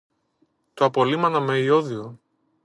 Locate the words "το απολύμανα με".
0.73-1.57